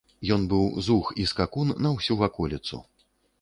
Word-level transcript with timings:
Ён 0.35 0.45
быў 0.53 0.63
зух 0.87 1.11
і 1.23 1.25
скакун 1.33 1.75
на 1.87 1.93
ўсю 1.97 2.19
ваколіцу. 2.23 2.83